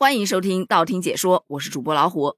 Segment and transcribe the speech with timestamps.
[0.00, 2.36] 欢迎收听道听解说，我是主播老虎。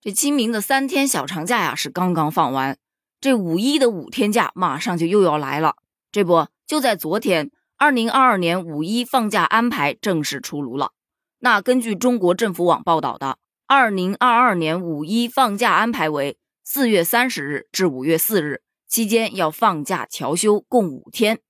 [0.00, 2.78] 这清明的三天小长假呀，是刚刚放完，
[3.20, 5.76] 这五一的五天假马上就又要来了。
[6.10, 10.92] 这不就在昨天，二零二二年五一放假安排正式出炉了。
[11.40, 13.36] 那根据中国政府网报道的，
[13.66, 21.40] 二零二二年五一放假安排为四月三十日至五月四日期间要放假调休共五天，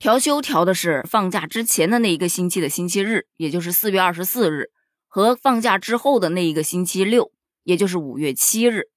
[0.00, 4.72] 调休调的是放假之前的那一个星期的星期日，也就是四月二十四日。
[5.16, 7.32] 和放假之后的那一个星期六，
[7.62, 8.90] 也就是五月七日。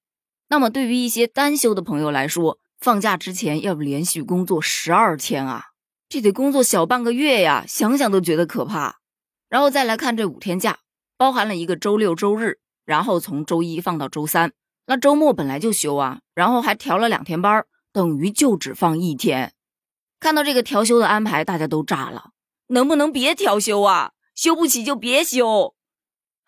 [0.49, 5.67] 那么对于一些单休的朋友来说，放假之前要连续工作十二天啊，
[6.09, 8.99] 这得工作小半个月呀，想想都觉得可怕。
[9.47, 10.79] 然后再来看这五天假，
[11.15, 14.51] 包含了一个周六周日，然后从周一放到周三。
[14.87, 19.53] 那周末本来就休啊，然后还调了两天班，等于就只放一天。
[20.19, 22.31] 看到这个调休的安排，大家都炸了，
[22.67, 24.11] 能不能别调休啊？
[24.35, 25.75] 休不起就别休。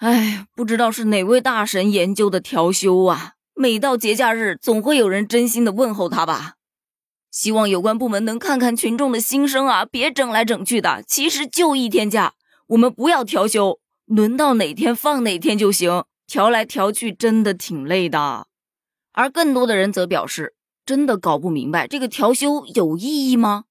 [0.01, 3.33] 哎，不知道是哪位大神研究的调休啊！
[3.53, 6.55] 每到节假日，总会有人真心的问候他吧。
[7.29, 11.03] 希望有关部门能看看群众的心声啊，别整来整去的。
[11.07, 12.33] 其实就一天假，
[12.69, 16.05] 我们不要调休，轮到哪天放哪天就行。
[16.25, 18.47] 调来调去真的挺累的。
[19.11, 23.65] 而更多的人则表示，真的搞不明白这个调休有意义吗？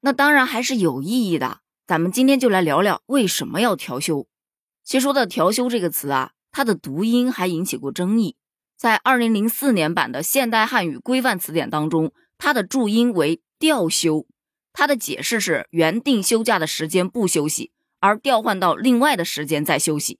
[0.00, 1.58] 那当然还是有意义的。
[1.86, 4.26] 咱们今天就来聊聊为什么要调休。
[4.84, 8.36] 其实说到调休这个词啊，它的读音还引起过争议。
[8.76, 14.26] 在二零零四年版的现代汉语规范词典当中，它的注音为调休。
[14.74, 20.18] 它的解释是原定休假的时间不休息，而调换到另外的时间再休息。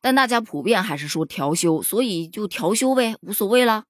[0.00, 3.84] 但大家普遍还是说调休，所以就调休呗，无所谓了。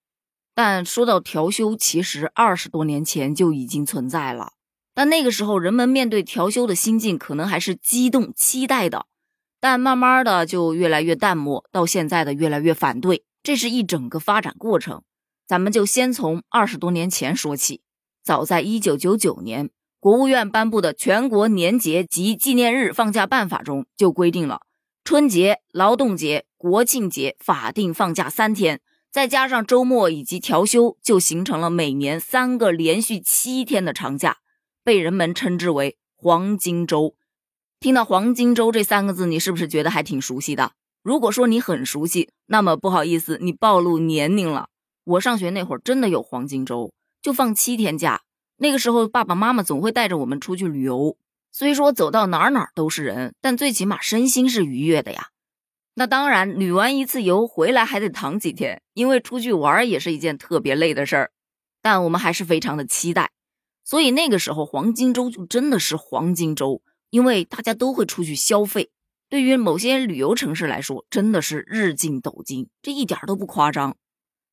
[0.54, 4.52] 但说到调休，其实二十多年前就已经存在了。
[4.92, 9.06] 但那个时候人们面对调休的心境，可能还是激动期待的。
[9.62, 15.04] 但慢慢的就越来越淡漠，到现在的越来越反对，这是一整个发展过程。
[15.46, 17.80] 咱们就先从二十多年前说起。
[18.24, 19.70] 早在一九九九年，
[20.00, 24.62] 国务院颁布的《全国年节及纪念日放假办法》中就规定了，
[25.04, 28.80] 春节、劳动节、国庆节法定放假三天，
[29.12, 34.38] 再加上周末以及调休，就形成了每年三个连续七天的长假，
[34.82, 37.14] 被人们称之为“黄金周”。
[37.82, 40.70] 听到“黄金周”这三个字，你是不是觉得还挺熟悉的？
[41.02, 44.68] 如果说你很熟悉，那么不好意思，你暴露年龄了。
[45.02, 48.22] 我上学那会儿真的有黄金周，就放七天假。
[48.58, 51.16] 那个时候爸爸妈妈总会带着我们出去旅游，
[51.50, 55.30] 虽说走到哪儿哪儿都是人，但最起码身心是愉悦的呀。
[55.94, 61.32] 那当然，旅完一次游回来还得躺几天，因为出去玩也是一件特别累的事儿。
[61.82, 63.32] 但我们还是非常的期待，
[63.82, 66.80] 所以那个时候黄金周就真的是黄金周。
[67.12, 68.90] 因为大家都会出去消费，
[69.28, 73.98] 对于某些旅游城市来说，真的是日进斗金，这一点都不夸张。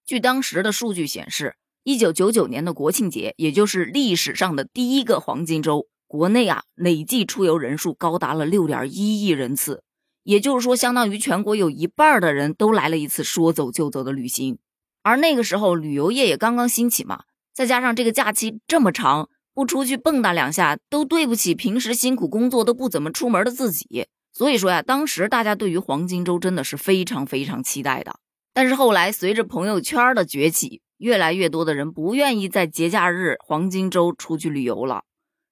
[0.05, 1.55] 据当时的数据显示，
[1.85, 9.81] 一九九九年的国庆节，也就是历史上的第一个黄金周，国内啊累计出游人数高达了六点一亿人次，
[10.23, 14.57] 也就是说，相当于全国有一半的人都来了一次说走就走的旅行。
[15.01, 19.29] 而那个时候旅游业也刚刚兴起嘛，再加上这个假期这么长。
[19.59, 24.07] 不出去蹦跶两下，都对不起平时辛苦工作都不怎么出门的自己。
[24.31, 28.15] 所以说呀，当时大家对于黄金周真的是非常非常期待的。
[28.53, 35.03] 但是后来随着朋友圈的崛起，越来越多的人不愿意在节假日黄金周出去旅游了，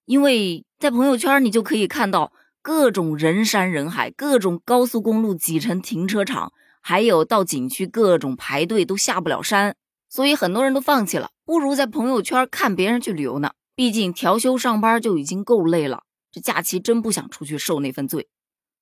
[0.06, 2.32] 因为在朋友圈你就可以看到
[2.62, 9.76] 各种人山人海，各种高速公路挤成停车场，还有到景区各种排队都下不了山，
[10.08, 13.52] 所以很多人都放弃了，不如在朋友圈看别人去旅游呢。
[13.78, 16.02] 毕竟调休上班就已经够累了，
[16.32, 18.28] 这假期真不想出去受那份罪。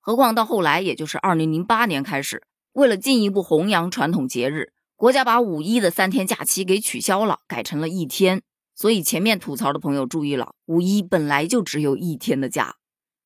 [0.00, 2.42] 何况到后来，也就是二零零八年开始，
[2.72, 8.40] 为了进一步弘扬传统节日，国家把五一的三天假期给取消了，改成了一天。
[8.74, 12.76] 所以前面吐槽的朋友注意了，五一本来就只有一天的假，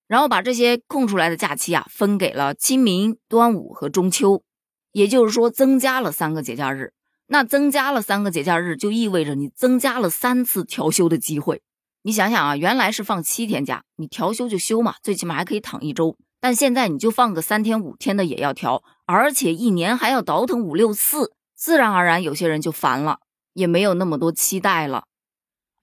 [0.08, 4.42] 然后把这些空出来的假期啊，分给了清明、端午和中秋，
[4.90, 6.92] 也就是说增加了三个节假日。
[7.32, 11.62] 那增加了三个节假日，就意味着你增加了三次调休的机会。
[12.02, 16.16] 你想想啊，原来是放七天假，你调休就休嘛，最起码还可以躺一周。
[16.40, 23.20] 但现在你就放个三天五天的也要调，而且一年还要倒腾五六次，自然而然有些人就烦了，
[23.54, 25.04] 也没有那么多期待了。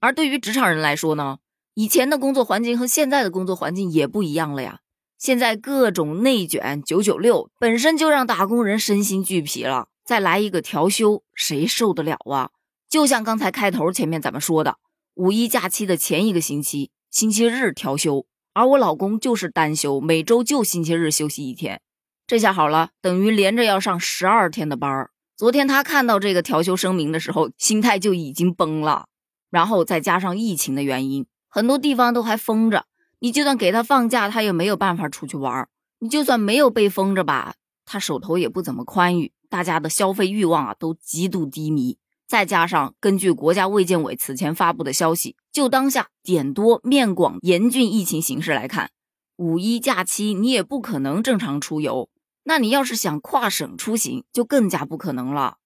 [0.02, 1.38] 而对于职场人来说呢，
[1.76, 4.80] 以前的工作环境和现在的工作环境也不一样了呀。
[5.18, 9.88] 现在各种内卷九九六，本身就让打工人身心俱疲了。
[10.08, 12.52] 再来一个调休，谁受得了啊？
[12.88, 14.78] 就像刚才开头前面咱们说的，
[15.16, 21.82] 五一假期的前一个星期，星期日调休，而我老公就是单休，每周就星期日休息一天。
[22.26, 25.12] 这下好了，等于连着要上十二天的班儿。
[25.36, 29.08] 昨天他看到这个调休声明的时候，心态就已经崩了。
[29.50, 32.86] 然后再加上疫情的原因，很多地方都还封着。
[33.20, 35.68] 你就算给他放假，他也没有办法出去玩儿。
[36.00, 41.98] 你就算没有被封着吧，他手头也不怎么宽裕，大家的消费欲望啊都极度低迷。
[42.28, 48.92] 再加上根据国家卫健委此前发布的消息，就当下点多面广严峻疫情形势来看，
[49.38, 52.10] 五一假期你也不可能正常出游。
[52.44, 55.58] 那你要是想跨省出行，就更加不可能了。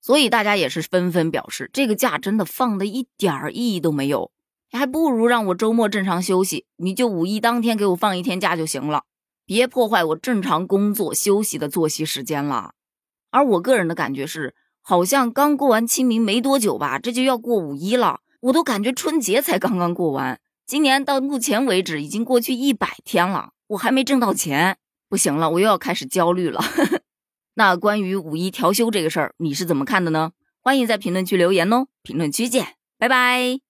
[0.00, 4.30] 所以大家也是纷纷表示，这个假真的放的一点儿意义都没有，
[4.70, 6.66] 还不如让我周末正常休息。
[6.76, 9.02] 你就五一当天给我放一天假就行了，
[9.44, 12.74] 别破坏我正常工作休息的作息时间了。
[13.30, 20.40] 而我个人的感觉是，好像刚过完清明没多久吧，这就要过五一了，我都感觉春节才刚刚过完。
[20.66, 24.78] 今年到目前为止已经过去一百天了，我还没挣到钱。
[25.08, 26.60] 不行了，我又要开始焦虑了。
[27.54, 30.32] 那关于五一调休这个事儿，你是怎么看的呢？
[30.60, 31.86] 欢迎在评论区留言哦。
[32.02, 33.65] 评论区见，拜拜。